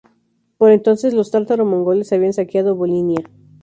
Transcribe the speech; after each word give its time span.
Por 0.57 0.71
entonces, 0.71 1.13
los 1.13 1.29
tártaro-mongoles 1.29 2.11
habían 2.11 2.33
saqueado 2.33 2.75
Volinia. 2.75 3.23